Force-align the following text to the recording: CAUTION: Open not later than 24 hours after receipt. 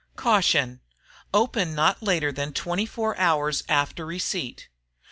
CAUTION: 0.17 0.81
Open 1.31 1.75
not 1.75 2.01
later 2.01 2.31
than 2.31 2.53
24 2.53 3.15
hours 3.19 3.63
after 3.69 4.03
receipt. 4.03 4.67